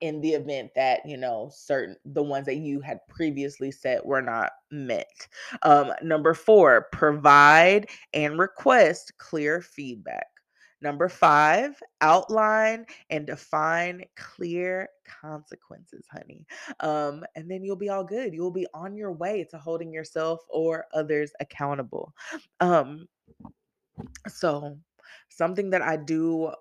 [0.00, 4.22] in the event that you know certain the ones that you had previously set were
[4.22, 5.28] not met.
[5.62, 10.26] Um number 4 provide and request clear feedback.
[10.82, 14.88] Number 5 outline and define clear
[15.22, 16.46] consequences honey.
[16.80, 18.34] Um and then you'll be all good.
[18.34, 22.12] You'll be on your way to holding yourself or others accountable.
[22.60, 23.06] Um
[24.28, 24.78] so,
[25.28, 26.52] something that I do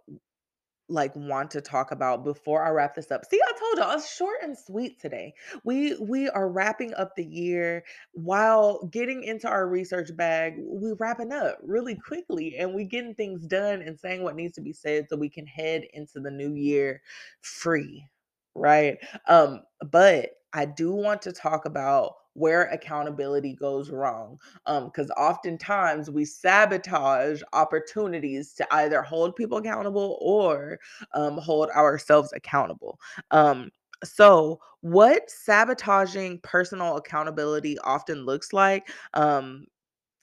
[0.89, 3.25] like want to talk about before I wrap this up.
[3.25, 5.33] See, I told y'all it's short and sweet today.
[5.63, 10.55] We we are wrapping up the year while getting into our research bag.
[10.59, 14.61] We wrapping up really quickly and we getting things done and saying what needs to
[14.61, 17.01] be said so we can head into the new year
[17.41, 18.07] free,
[18.53, 18.97] right?
[19.27, 26.09] Um, but I do want to talk about where accountability goes wrong um because oftentimes
[26.09, 30.79] we sabotage opportunities to either hold people accountable or
[31.13, 32.99] um, hold ourselves accountable.
[33.31, 33.69] Um,
[34.03, 39.65] so, what sabotaging personal accountability often looks like um,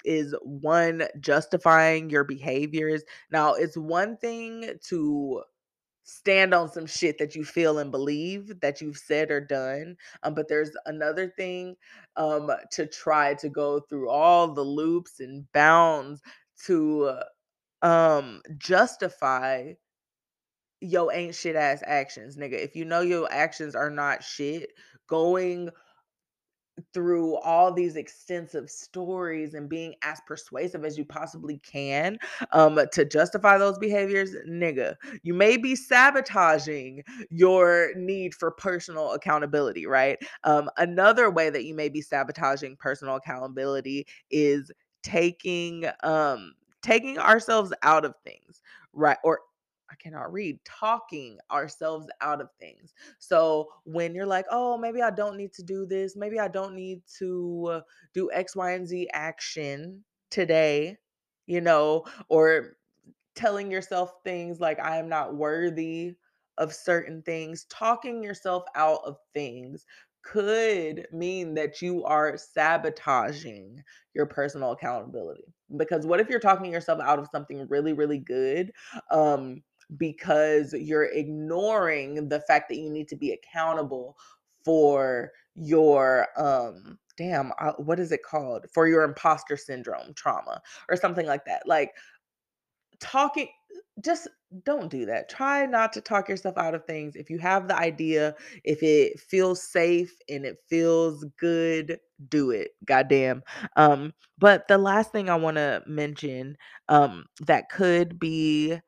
[0.04, 3.02] is one, justifying your behaviors.
[3.30, 5.42] Now, it's one thing to
[6.10, 9.96] stand on some shit that you feel and believe that you've said or done.
[10.22, 11.76] Um, but there's another thing
[12.16, 16.20] um, to try to go through all the loops and bounds
[16.66, 17.14] to
[17.82, 19.72] um justify
[20.80, 22.54] yo ain't shit ass actions, nigga.
[22.54, 24.70] If you know your actions are not shit,
[25.08, 25.70] going
[26.92, 32.18] through all these extensive stories and being as persuasive as you possibly can
[32.52, 39.86] um to justify those behaviors nigga you may be sabotaging your need for personal accountability
[39.86, 40.18] right?
[40.44, 44.70] Um another way that you may be sabotaging personal accountability is
[45.02, 48.60] taking um taking ourselves out of things
[48.92, 49.18] right?
[49.24, 49.40] Or
[49.90, 52.94] I cannot read, talking ourselves out of things.
[53.18, 56.74] So when you're like, oh, maybe I don't need to do this, maybe I don't
[56.74, 57.82] need to
[58.14, 60.96] do X, Y, and Z action today,
[61.46, 62.76] you know, or
[63.34, 66.14] telling yourself things like I am not worthy
[66.58, 69.86] of certain things, talking yourself out of things
[70.22, 73.82] could mean that you are sabotaging
[74.14, 75.44] your personal accountability.
[75.76, 78.72] Because what if you're talking yourself out of something really, really good?
[79.10, 79.62] Um,
[79.96, 84.16] because you're ignoring the fact that you need to be accountable
[84.64, 88.64] for your um damn, uh, what is it called?
[88.72, 91.62] For your imposter syndrome trauma or something like that.
[91.66, 91.90] Like
[93.00, 93.48] talking
[94.02, 94.28] just
[94.64, 95.28] don't do that.
[95.28, 97.16] Try not to talk yourself out of things.
[97.16, 98.34] If you have the idea,
[98.64, 102.70] if it feels safe and it feels good, do it.
[102.84, 103.42] Goddamn.
[103.76, 106.56] Um, but the last thing I want to mention
[106.88, 108.78] um that could be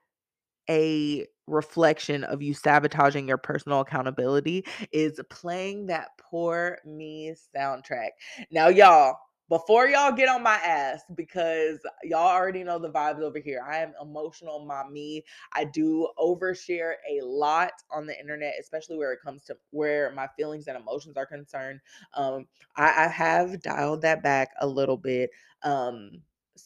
[0.69, 8.11] a reflection of you sabotaging your personal accountability is playing that poor me soundtrack.
[8.51, 9.17] Now, y'all,
[9.49, 13.63] before y'all get on my ass, because y'all already know the vibes over here.
[13.69, 15.25] I am emotional mommy.
[15.53, 20.27] I do overshare a lot on the internet, especially where it comes to where my
[20.39, 21.81] feelings and emotions are concerned.
[22.15, 22.47] Um,
[22.77, 25.29] I, I have dialed that back a little bit.
[25.63, 26.23] Um,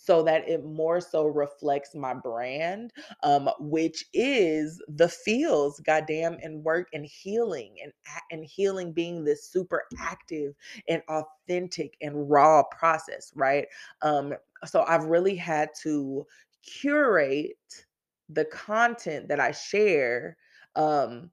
[0.07, 2.92] so that it more so reflects my brand
[3.22, 7.92] um, which is the feels, goddamn, and work and healing and
[8.30, 10.54] and healing being this super active
[10.88, 13.66] and authentic and raw process, right?
[14.02, 14.34] Um,
[14.64, 16.26] so I've really had to
[16.62, 17.86] curate
[18.28, 20.36] the content that I share
[20.74, 21.30] um,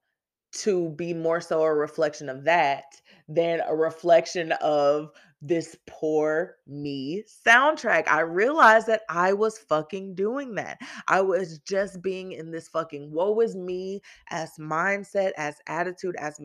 [0.53, 2.85] to be more so a reflection of that
[3.27, 5.09] than a reflection of
[5.45, 8.07] this poor me soundtrack.
[8.07, 10.79] I realized that I was fucking doing that.
[11.09, 16.39] I was just being in this fucking woe is me as mindset, as attitude, as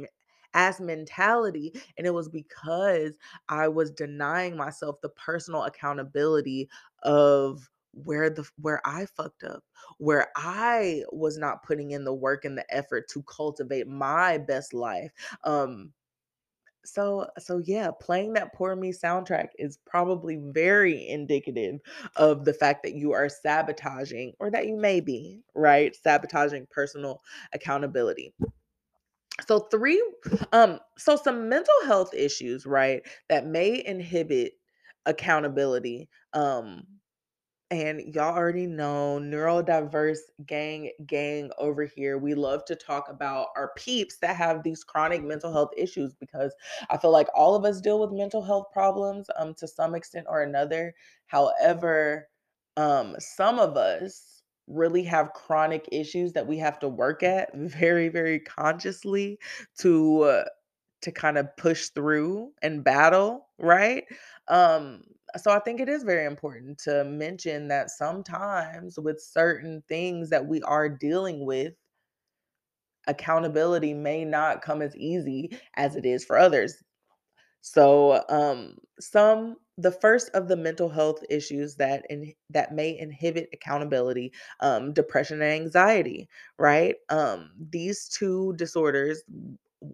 [0.55, 3.19] as mentality and it was because
[3.49, 6.69] I was denying myself the personal accountability
[7.03, 9.63] of where the where I fucked up,
[9.99, 14.75] where I was not putting in the work and the effort to cultivate my best
[14.75, 15.13] life.
[15.45, 15.93] Um
[16.93, 21.81] so so yeah, playing that Poor Me soundtrack is probably very indicative
[22.17, 25.95] of the fact that you are sabotaging or that you may be, right?
[25.95, 27.21] Sabotaging personal
[27.53, 28.35] accountability.
[29.47, 30.03] So three
[30.53, 34.55] um so some mental health issues, right, that may inhibit
[35.07, 36.85] accountability um
[37.71, 42.17] and y'all already know neurodiverse gang gang over here.
[42.19, 46.55] We love to talk about our peeps that have these chronic mental health issues because
[46.91, 50.27] I feel like all of us deal with mental health problems um to some extent
[50.29, 50.95] or another.
[51.27, 52.29] However,
[52.77, 58.09] um some of us really have chronic issues that we have to work at very
[58.09, 59.39] very consciously
[59.79, 60.45] to uh,
[61.03, 64.05] to kind of push through and battle, right?
[64.49, 65.05] Um,
[65.37, 70.47] so I think it is very important to mention that sometimes with certain things that
[70.47, 71.75] we are dealing with,
[73.07, 76.83] accountability may not come as easy as it is for others.
[77.61, 83.49] So, um, some the first of the mental health issues that in, that may inhibit
[83.53, 86.97] accountability, um, depression and anxiety, right?
[87.11, 89.23] Um, these two disorders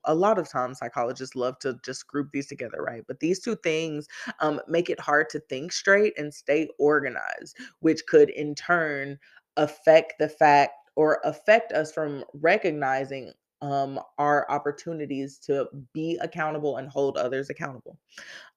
[0.05, 3.03] a lot of times psychologists love to just group these together, right?
[3.07, 4.09] But these two things
[4.41, 9.19] um, make it hard to think straight and stay organized, which could in turn
[9.57, 13.33] affect the fact or affect us from recognizing
[13.63, 17.99] um, our opportunities to be accountable and hold others accountable.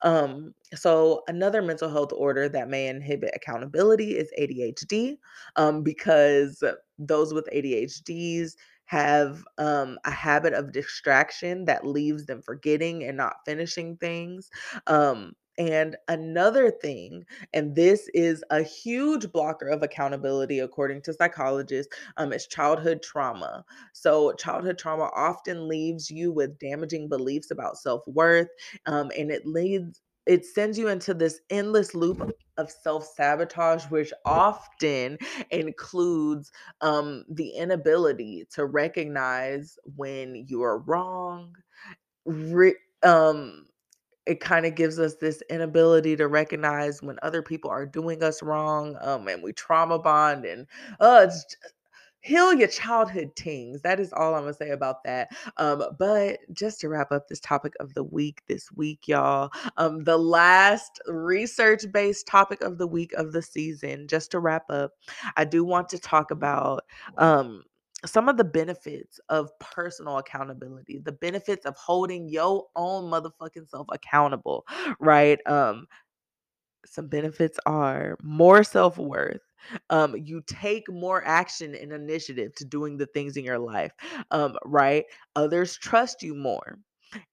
[0.01, 5.17] Um, so another mental health order that may inhibit accountability is ADHD,
[5.55, 6.61] um, because
[6.99, 8.55] those with ADHDs
[8.87, 14.49] have um, a habit of distraction that leaves them forgetting and not finishing things.
[14.87, 21.95] Um, and another thing, and this is a huge blocker of accountability, according to psychologists,
[22.17, 23.65] um, is childhood trauma.
[23.93, 28.49] So, childhood trauma often leaves you with damaging beliefs about self worth,
[28.85, 35.17] um, and it leads it sends you into this endless loop of self-sabotage which often
[35.51, 36.51] includes
[36.81, 41.55] um, the inability to recognize when you are wrong
[42.25, 43.65] re- um,
[44.25, 48.43] it kind of gives us this inability to recognize when other people are doing us
[48.43, 50.67] wrong um, and we trauma bond and
[50.99, 51.55] uh, it's
[52.27, 53.81] heal your childhood tings.
[53.81, 55.29] That is all I'm gonna say about that.
[55.57, 60.03] Um, but just to wrap up this topic of the week this week, y'all, um,
[60.03, 64.91] the last research-based topic of the week of the season, just to wrap up,
[65.37, 66.83] I do want to talk about
[67.17, 67.63] um
[68.05, 73.87] some of the benefits of personal accountability, the benefits of holding your own motherfucking self
[73.91, 74.65] accountable,
[74.99, 75.39] right?
[75.47, 75.87] Um,
[76.85, 79.41] some benefits are more self-worth
[79.89, 83.91] um you take more action and initiative to doing the things in your life
[84.31, 85.05] um right?
[85.35, 86.79] Others trust you more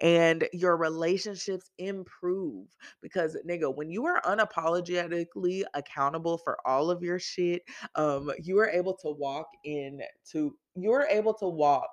[0.00, 2.66] and your relationships improve
[3.02, 7.62] because nigga when you are unapologetically accountable for all of your shit
[7.96, 10.00] um you are able to walk in
[10.30, 11.88] to you're able to walk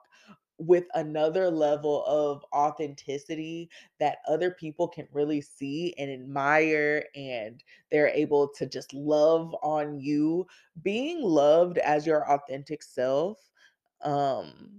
[0.61, 8.09] with another level of authenticity that other people can really see and admire and they're
[8.09, 10.45] able to just love on you
[10.83, 13.37] being loved as your authentic self
[14.03, 14.71] um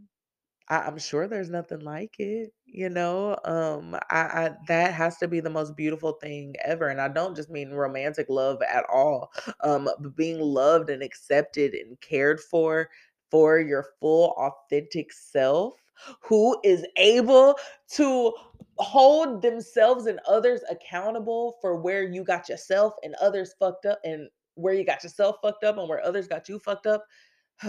[0.68, 3.36] I, I'm sure there's nothing like it, you know.
[3.44, 7.36] Um, I, I that has to be the most beautiful thing ever, and I don't
[7.36, 9.32] just mean romantic love at all.
[9.62, 12.88] Um, but being loved and accepted and cared for
[13.32, 15.72] for your full authentic self,
[16.20, 17.56] who is able
[17.88, 18.32] to
[18.76, 24.28] hold themselves and others accountable for where you got yourself and others fucked up, and
[24.54, 27.04] where you got yourself fucked up and where others got you fucked up.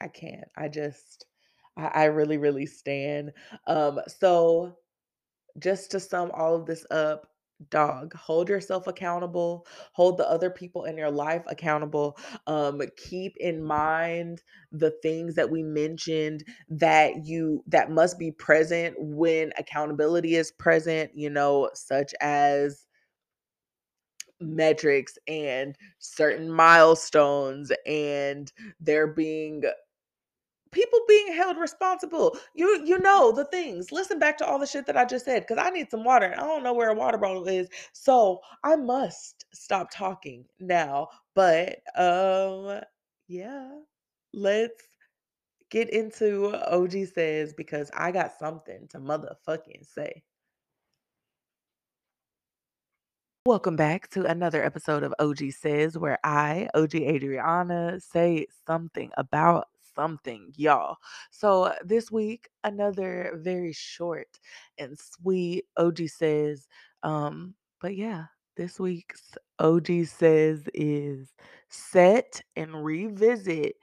[0.00, 0.48] I can't.
[0.56, 1.26] I just
[1.76, 3.32] I, I really, really stand.
[3.66, 4.76] Um, so
[5.58, 7.26] just to sum all of this up,
[7.70, 12.16] dog, hold yourself accountable, hold the other people in your life accountable.
[12.46, 14.42] Um, keep in mind
[14.72, 21.10] the things that we mentioned that you that must be present when accountability is present,
[21.14, 22.86] you know, such as
[24.40, 29.62] metrics and certain milestones and there being
[30.74, 32.36] people being held responsible.
[32.54, 33.92] You you know the things.
[33.92, 36.26] Listen back to all the shit that I just said because I need some water
[36.26, 37.68] and I don't know where a water bottle is.
[37.92, 41.08] So I must stop talking now.
[41.34, 42.80] But um
[43.28, 43.70] yeah,
[44.34, 44.82] let's
[45.70, 50.22] get into OG says because I got something to motherfucking say.
[53.46, 59.68] Welcome back to another episode of OG Says, where I, OG Adriana, say something about
[59.94, 60.96] something, y'all.
[61.30, 64.28] So this week, another very short
[64.78, 66.66] and sweet OG Says.
[67.02, 68.24] Um, but yeah,
[68.56, 71.34] this week's OG Says is
[71.68, 73.76] set and revisit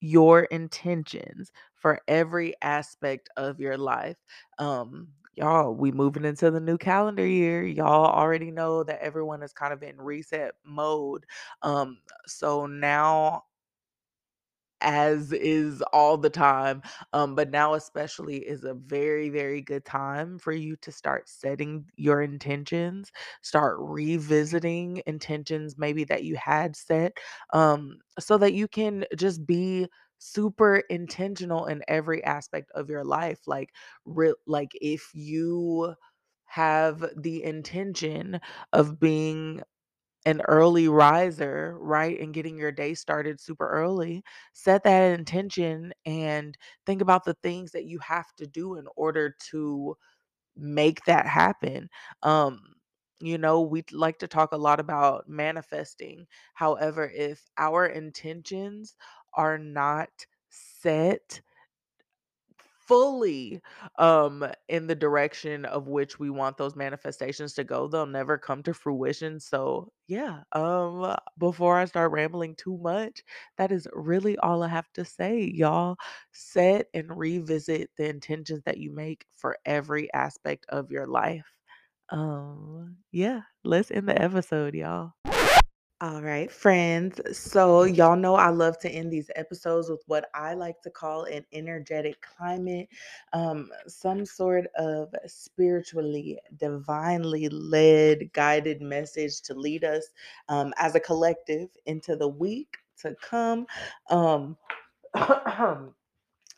[0.00, 4.16] your intentions for every aspect of your life.
[4.58, 7.64] Um, y'all, we moving into the new calendar year.
[7.64, 11.24] Y'all already know that everyone is kind of in reset mode.
[11.62, 13.44] Um, so now
[14.80, 16.82] as is all the time.
[17.12, 21.86] Um, but now, especially, is a very, very good time for you to start setting
[21.96, 23.10] your intentions,
[23.42, 27.16] start revisiting intentions maybe that you had set,
[27.52, 33.40] um, so that you can just be super intentional in every aspect of your life.
[33.46, 33.70] Like,
[34.04, 35.94] re- like if you
[36.46, 38.40] have the intention
[38.72, 39.62] of being
[40.26, 42.20] an early riser, right?
[42.20, 44.24] And getting your day started super early,
[44.54, 49.36] set that intention and think about the things that you have to do in order
[49.52, 49.96] to
[50.56, 51.88] make that happen.
[52.22, 52.60] Um,
[53.20, 56.26] you know, we like to talk a lot about manifesting.
[56.54, 58.96] However, if our intentions
[59.34, 60.10] are not
[60.50, 61.40] set
[62.86, 63.60] fully
[63.98, 68.62] um in the direction of which we want those manifestations to go they'll never come
[68.62, 73.22] to fruition so yeah um before i start rambling too much
[73.58, 75.96] that is really all i have to say y'all.
[76.32, 81.46] Set and revisit the intentions that you make for every aspect of your life.
[82.10, 85.12] Um yeah let's end the episode y'all
[86.02, 87.20] all right, friends.
[87.32, 91.24] So, y'all know I love to end these episodes with what I like to call
[91.24, 92.88] an energetic climate,
[93.32, 100.08] um, some sort of spiritually, divinely led, guided message to lead us
[100.50, 103.66] um, as a collective into the week to come.
[104.10, 104.58] Um,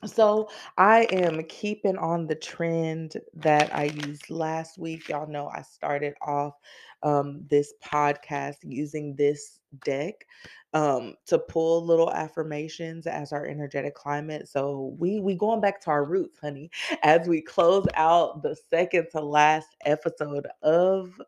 [0.05, 5.09] So I am keeping on the trend that I used last week.
[5.09, 6.55] Y'all know I started off
[7.03, 10.25] um, this podcast using this deck
[10.73, 14.47] um, to pull little affirmations as our energetic climate.
[14.49, 16.71] So we we going back to our roots, honey,
[17.03, 21.21] as we close out the second to last episode of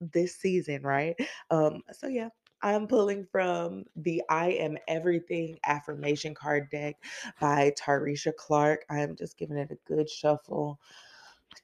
[0.00, 1.16] this season, right?
[1.50, 2.28] Um, so yeah,
[2.62, 6.96] I'm pulling from the I Am Everything affirmation card deck
[7.40, 8.84] by Tarisha Clark.
[8.90, 10.80] I am just giving it a good shuffle,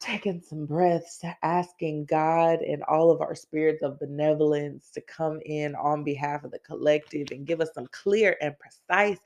[0.01, 5.75] taking some breaths, asking God and all of our spirits of benevolence to come in
[5.77, 9.19] on behalf of the collective and give us some clear and precise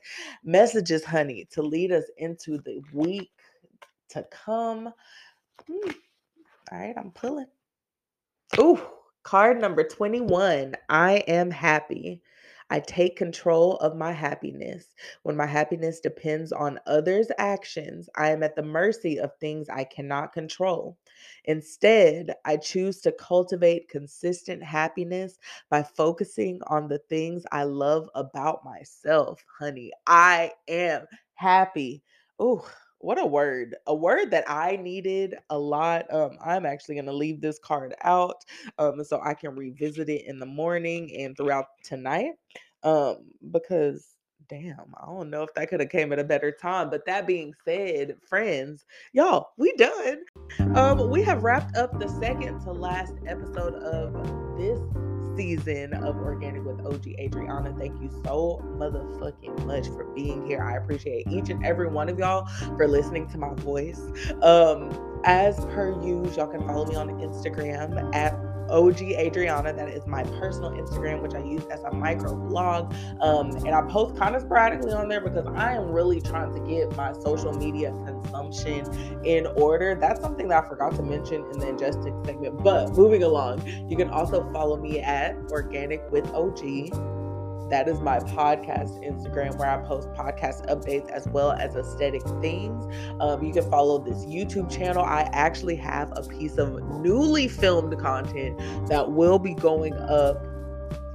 [0.43, 3.31] messages, honey, to lead us into the week
[4.09, 4.93] to come.
[5.67, 5.91] Hmm,
[6.71, 7.47] All right, I'm pulling.
[8.59, 8.81] Ooh,
[9.23, 10.75] card number 21.
[10.89, 12.21] I am happy.
[12.71, 14.95] I take control of my happiness.
[15.23, 19.83] When my happiness depends on others' actions, I am at the mercy of things I
[19.83, 20.97] cannot control.
[21.43, 25.37] Instead, I choose to cultivate consistent happiness
[25.69, 29.91] by focusing on the things I love about myself, honey.
[30.07, 32.03] I am happy.
[32.41, 32.63] Ooh,
[33.01, 33.75] what a word.
[33.87, 36.11] A word that I needed a lot.
[36.13, 38.43] Um, I'm actually gonna leave this card out
[38.77, 42.31] um so I can revisit it in the morning and throughout tonight.
[42.83, 44.15] Um, because
[44.51, 46.89] damn, I don't know if that could have came at a better time.
[46.89, 50.23] But that being said, friends, y'all, we done.
[50.75, 54.13] Um, we have wrapped up the second to last episode of
[54.57, 54.79] this
[55.35, 57.73] season of Organic with OG Adriana.
[57.77, 60.61] Thank you so motherfucking much for being here.
[60.61, 64.01] I appreciate each and every one of y'all for listening to my voice.
[64.41, 64.91] Um,
[65.23, 68.33] as per usual, y'all can follow me on Instagram at
[68.69, 69.73] OG Adriana.
[69.73, 72.93] That is my personal Instagram, which I use as a micro blog.
[73.21, 76.59] Um, and I post kind of sporadically on there because I am really trying to
[76.69, 78.85] get my social media consumption
[79.25, 79.95] in order.
[79.95, 82.63] That's something that I forgot to mention in the ingesting segment.
[82.63, 87.20] But moving along, you can also follow me at Organic with OG.
[87.71, 92.83] That is my podcast Instagram where I post podcast updates as well as aesthetic things.
[93.21, 95.05] Um, you can follow this YouTube channel.
[95.05, 98.59] I actually have a piece of newly filmed content
[98.89, 100.45] that will be going up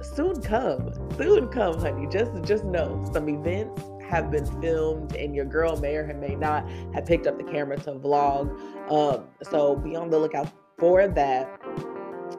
[0.01, 0.41] soon.
[0.41, 2.07] Come, soon come, honey.
[2.11, 3.79] Just, just know some events
[4.09, 7.77] have been filmed, and your girl may or may not have picked up the camera
[7.77, 8.49] to vlog.
[8.91, 11.56] Um, so be on the lookout for that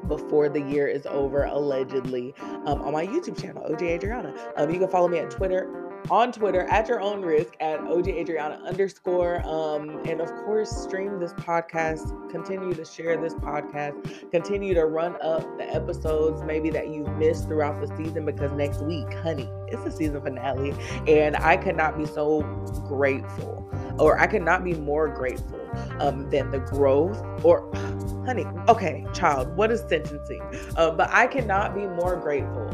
[0.06, 2.34] before the year is over, allegedly,
[2.66, 4.34] um, on my YouTube channel, OG Adriana.
[4.56, 8.08] Um, you can follow me at Twitter on Twitter at your own risk at OG
[8.08, 9.46] Adriana underscore.
[9.46, 15.16] Um, and of course, stream this podcast, continue to share this podcast, continue to run
[15.22, 19.84] up the episodes maybe that you've missed throughout the season because next week, honey, it's
[19.84, 20.74] the season finale.
[21.06, 22.42] And I could not be so
[22.86, 23.68] grateful,
[23.98, 25.60] or I could not be more grateful
[26.00, 27.70] um, than the growth or,
[28.26, 30.42] honey, okay, child, what is sentencing?
[30.76, 32.68] Um, but I cannot be more grateful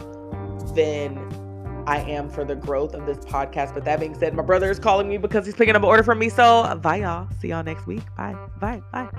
[0.75, 1.18] than
[1.87, 3.75] I am for the growth of this podcast.
[3.75, 6.03] But that being said, my brother is calling me because he's picking up an order
[6.03, 6.29] from me.
[6.29, 7.29] So, bye, y'all.
[7.41, 8.03] See y'all next week.
[8.16, 9.11] Bye, bye, bye.